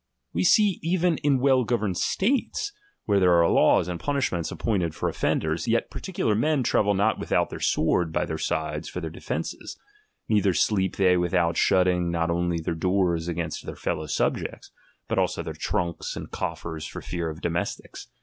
We 0.33 0.43
see 0.43 0.79
even 0.81 1.23
ia 1.23 1.37
well 1.37 1.63
governed 1.63 1.95
states, 1.95 2.73
where 3.05 3.19
there 3.19 3.35
are 3.35 3.47
laws 3.47 3.87
and 3.87 3.99
punishments 3.99 4.51
appointed 4.51 4.95
for 4.95 5.07
offenders, 5.09 5.67
yet 5.67 5.91
particular 5.91 6.33
men 6.33 6.63
travel 6.63 6.95
not 6.95 7.19
without 7.19 7.51
their 7.51 7.59
sword 7.59 8.11
by 8.11 8.25
their 8.25 8.39
sides 8.39 8.89
for 8.89 8.99
their 8.99 9.11
defences; 9.11 9.77
neither 10.27 10.55
sleep 10.55 10.95
they 10.95 11.17
without 11.17 11.55
shutting 11.55 12.09
not 12.09 12.31
only 12.31 12.59
their 12.59 12.73
doors 12.73 13.27
against 13.27 13.67
their 13.67 13.75
fellow 13.75 14.07
subjects, 14.07 14.71
but 15.07 15.19
also 15.19 15.43
their 15.43 15.53
trunks 15.53 16.15
and 16.15 16.31
coffers 16.31 16.87
for 16.87 17.01
fear 17.01 17.29
of 17.29 17.39
domestics. 17.39 18.07